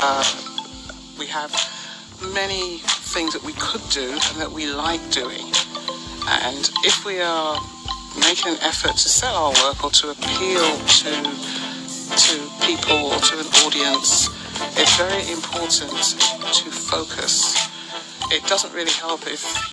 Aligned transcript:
uh, 0.00 0.24
we 1.18 1.26
have 1.26 1.52
many 2.32 2.78
things 3.12 3.32
that 3.32 3.42
we 3.42 3.52
could 3.54 3.82
do 3.90 4.10
and 4.10 4.40
that 4.40 4.50
we 4.50 4.70
like 4.70 5.02
doing. 5.10 5.46
And 6.46 6.70
if 6.84 7.04
we 7.04 7.20
are 7.20 7.58
making 8.20 8.52
an 8.52 8.58
effort 8.62 8.92
to 8.92 9.08
sell 9.08 9.34
our 9.34 9.52
work 9.64 9.84
or 9.84 9.90
to 9.90 10.10
appeal 10.10 10.66
to 11.02 11.12
to 12.08 12.50
people 12.66 13.12
or 13.12 13.18
to 13.20 13.38
an 13.38 13.46
audience, 13.66 14.28
it's 14.78 14.96
very 14.96 15.22
important 15.30 16.18
to 16.52 16.70
focus. 16.70 17.54
It 18.30 18.44
doesn't 18.46 18.72
really 18.72 18.92
help 18.92 19.26
if 19.26 19.72